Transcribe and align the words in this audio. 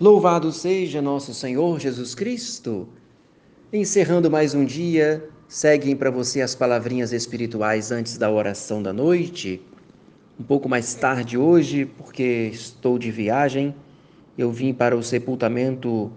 Louvado 0.00 0.50
seja 0.50 1.00
nosso 1.00 1.32
Senhor 1.32 1.78
Jesus 1.78 2.16
Cristo! 2.16 2.88
Encerrando 3.72 4.28
mais 4.28 4.52
um 4.52 4.64
dia, 4.64 5.28
seguem 5.46 5.94
para 5.94 6.10
você 6.10 6.40
as 6.40 6.52
palavrinhas 6.52 7.12
espirituais 7.12 7.92
antes 7.92 8.18
da 8.18 8.28
oração 8.28 8.82
da 8.82 8.92
noite. 8.92 9.62
Um 10.38 10.42
pouco 10.42 10.68
mais 10.68 10.96
tarde 10.96 11.38
hoje, 11.38 11.86
porque 11.86 12.50
estou 12.52 12.98
de 12.98 13.12
viagem, 13.12 13.72
eu 14.36 14.50
vim 14.50 14.74
para 14.74 14.96
o 14.96 15.02
sepultamento 15.02 16.10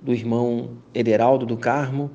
do 0.00 0.14
irmão 0.14 0.78
Ederaldo 0.94 1.44
do 1.44 1.56
Carmo 1.56 2.12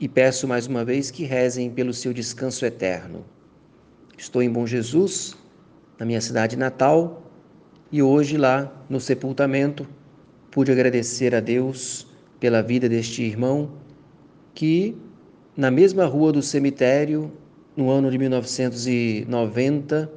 e 0.00 0.08
peço 0.08 0.48
mais 0.48 0.66
uma 0.66 0.84
vez 0.84 1.08
que 1.08 1.22
rezem 1.22 1.70
pelo 1.70 1.94
seu 1.94 2.12
descanso 2.12 2.66
eterno. 2.66 3.24
Estou 4.18 4.42
em 4.42 4.50
Bom 4.50 4.66
Jesus, 4.66 5.36
na 6.00 6.04
minha 6.04 6.20
cidade 6.20 6.56
natal, 6.56 7.22
e 7.90 8.02
hoje, 8.02 8.36
lá 8.36 8.72
no 8.88 9.00
sepultamento, 9.00 9.86
pude 10.50 10.72
agradecer 10.72 11.34
a 11.34 11.40
Deus 11.40 12.06
pela 12.40 12.62
vida 12.62 12.88
deste 12.88 13.22
irmão 13.22 13.70
que, 14.54 14.96
na 15.56 15.70
mesma 15.70 16.04
rua 16.06 16.32
do 16.32 16.42
cemitério, 16.42 17.30
no 17.76 17.90
ano 17.90 18.10
de 18.10 18.18
1990, 18.18 20.10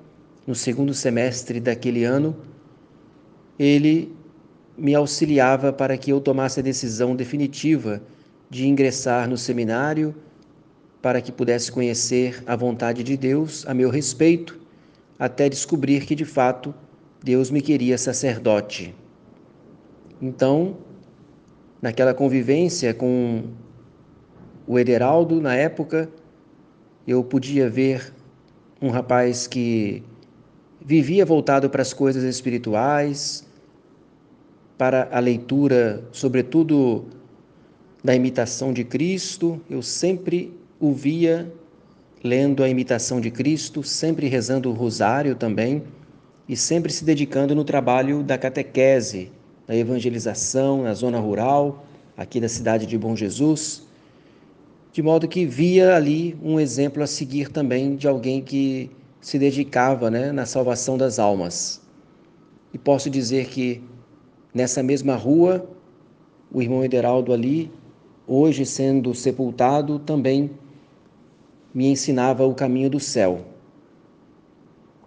no 0.47 0.55
segundo 0.55 0.94
semestre 0.94 1.59
daquele 1.59 2.03
ano, 2.03 2.35
ele 3.58 4.11
me 4.77 4.95
auxiliava 4.95 5.72
para 5.73 5.97
que 5.97 6.11
eu 6.11 6.22
tomasse 6.22 6.59
a 6.61 6.63
decisão 6.63 7.16
definitiva 7.16 8.02
de 8.49 8.67
ingressar 8.67 9.30
no 9.30 9.38
seminário 9.38 10.16
para 11.02 11.22
que 11.22 11.31
pudesse 11.31 11.72
conhecer 11.72 12.41
a 12.47 12.55
vontade 12.55 13.03
de 13.03 13.16
Deus 13.16 13.66
a 13.67 13.73
meu 13.73 13.89
respeito, 13.89 14.59
até 15.17 15.47
descobrir 15.49 16.05
que 16.05 16.16
de 16.16 16.25
fato 16.25 16.73
Deus 17.22 17.52
me 17.52 17.62
queria 17.62 17.98
sacerdote. 17.98 18.96
Então, 20.22 20.78
naquela 21.82 22.14
convivência 22.14 22.94
com 22.94 23.44
o 24.66 24.80
Ederaldo, 24.80 25.42
na 25.42 25.53
época, 25.53 26.09
eu 27.06 27.22
podia 27.23 27.70
ver 27.70 28.14
um 28.81 28.89
rapaz 28.89 29.48
que 29.48 30.02
vivia 30.80 31.26
voltado 31.26 31.70
para 31.70 31.81
as 31.81 31.94
coisas 31.94 32.23
espirituais, 32.23 33.45
para 34.78 35.09
a 35.11 35.20
leitura, 35.20 36.02
sobretudo 36.14 37.06
da 38.02 38.16
imitação 38.16 38.72
de 38.72 38.86
Cristo. 38.86 39.59
Eu 39.70 39.81
sempre 39.81 40.58
o 40.80 40.94
via 40.94 41.52
lendo 42.23 42.64
a 42.64 42.70
imitação 42.70 43.20
de 43.20 43.30
Cristo, 43.30 43.83
sempre 43.83 44.28
rezando 44.28 44.70
o 44.70 44.73
rosário 44.73 45.36
também 45.36 45.83
e 46.50 46.58
sempre 46.58 46.92
se 46.92 47.05
dedicando 47.05 47.53
no 47.53 47.64
trabalho 47.64 48.23
da 48.23 48.36
catequese, 48.36 49.31
da 49.67 49.75
evangelização 49.75 50.81
na 50.81 50.95
zona 50.95 51.19
rural, 51.19 51.86
aqui 52.17 52.42
da 52.42 52.50
cidade 52.50 52.88
de 52.88 52.97
Bom 52.97 53.16
Jesus, 53.16 53.83
de 54.92 55.03
modo 55.03 55.27
que 55.27 55.45
via 55.45 55.95
ali 55.95 56.36
um 56.42 56.59
exemplo 56.59 57.03
a 57.03 57.08
seguir 57.08 57.50
também 57.50 57.95
de 57.95 58.08
alguém 58.08 58.42
que 58.42 58.89
se 59.22 59.38
dedicava 59.38 60.09
né, 60.09 60.31
na 60.31 60.47
salvação 60.47 60.97
das 60.97 61.20
almas. 61.20 61.80
E 62.73 62.80
posso 62.80 63.11
dizer 63.11 63.45
que 63.45 63.83
nessa 64.52 64.81
mesma 64.81 65.16
rua, 65.16 65.70
o 66.52 66.64
irmão 66.64 66.83
Ederaldo 66.83 67.31
ali, 67.31 67.72
hoje 68.25 68.66
sendo 68.66 69.14
sepultado, 69.14 70.00
também 70.00 70.50
me 71.72 71.86
ensinava 71.89 72.44
o 72.47 72.55
caminho 72.55 72.89
do 72.89 73.00
céu 73.00 73.48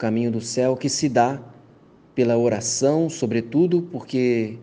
caminho 0.03 0.33
do 0.33 0.41
céu 0.41 0.77
que 0.77 0.89
se 0.89 1.08
dá 1.08 1.41
pela 2.12 2.36
oração, 2.36 3.08
sobretudo, 3.08 3.83
porque 3.83 4.58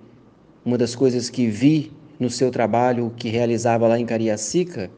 uma 0.66 0.78
das 0.78 0.94
coisas 0.96 1.30
que 1.30 1.48
vi 1.48 1.94
no 2.20 2.30
seu 2.30 2.52
trabalho 2.52 3.14
que 3.16 3.30
realizava 3.30 3.88
lá 3.88 3.98
em 3.98 4.06
Cariacica, 4.06 4.92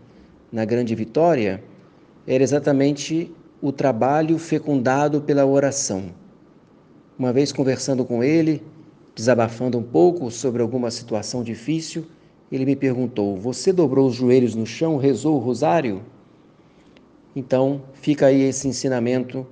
na 0.52 0.66
Grande 0.66 0.96
Vitória, 0.96 1.64
era 2.26 2.42
exatamente 2.44 3.32
o 3.62 3.72
trabalho 3.72 4.40
fecundado 4.40 5.22
pela 5.22 5.46
oração. 5.46 6.06
Uma 7.20 7.32
vez 7.32 7.52
conversando 7.52 8.04
com 8.04 8.24
ele, 8.24 8.64
desabafando 9.14 9.78
um 9.78 9.84
pouco 9.84 10.32
sobre 10.32 10.64
alguma 10.64 10.90
situação 10.90 11.44
difícil, 11.44 12.08
ele 12.52 12.66
me 12.66 12.76
perguntou: 12.76 13.38
Você 13.38 13.72
dobrou 13.72 14.08
os 14.08 14.16
joelhos 14.16 14.56
no 14.56 14.66
chão, 14.66 14.98
rezou 14.98 15.36
o 15.36 15.40
rosário? 15.40 16.02
Então, 17.36 17.84
fica 17.94 18.26
aí 18.26 18.42
esse 18.42 18.68
ensinamento 18.68 19.46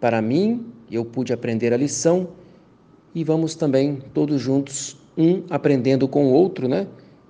para 0.00 0.20
mim, 0.20 0.66
eu 0.90 1.04
pude 1.04 1.32
aprender 1.32 1.72
a 1.72 1.76
lição 1.76 2.28
e 3.14 3.24
vamos 3.24 3.54
também 3.54 3.98
todos 4.12 4.40
juntos, 4.40 4.96
um 5.16 5.42
aprendendo 5.48 6.06
com 6.06 6.26
o 6.26 6.32
outro, 6.32 6.68
né? 6.68 6.86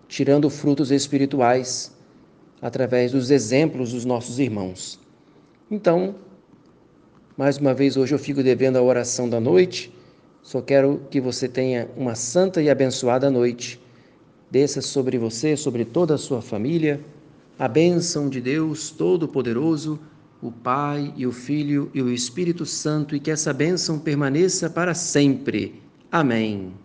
Tirando 0.08 0.50
frutos 0.50 0.90
espirituais 0.90 1.96
através 2.60 3.12
dos 3.12 3.30
exemplos 3.30 3.92
dos 3.92 4.04
nossos 4.04 4.38
irmãos. 4.38 4.98
Então, 5.70 6.16
mais 7.36 7.58
uma 7.58 7.72
vez 7.74 7.96
hoje 7.96 8.14
eu 8.14 8.18
fico 8.18 8.42
devendo 8.42 8.76
a 8.76 8.82
oração 8.82 9.28
da 9.28 9.38
noite. 9.38 9.92
Só 10.42 10.60
quero 10.60 11.02
que 11.10 11.20
você 11.20 11.48
tenha 11.48 11.88
uma 11.96 12.14
santa 12.14 12.62
e 12.62 12.70
abençoada 12.70 13.30
noite. 13.30 13.80
Desça 14.50 14.80
sobre 14.80 15.18
você, 15.18 15.56
sobre 15.56 15.84
toda 15.84 16.14
a 16.14 16.18
sua 16.18 16.40
família, 16.40 17.00
a 17.58 17.68
bênção 17.68 18.28
de 18.28 18.40
Deus 18.40 18.90
Todo-Poderoso 18.90 19.98
o 20.46 20.52
Pai 20.52 21.12
e 21.16 21.26
o 21.26 21.32
Filho 21.32 21.90
e 21.92 22.00
o 22.00 22.12
Espírito 22.12 22.64
Santo, 22.64 23.16
e 23.16 23.20
que 23.20 23.30
essa 23.30 23.52
bênção 23.52 23.98
permaneça 23.98 24.70
para 24.70 24.94
sempre. 24.94 25.82
Amém. 26.10 26.72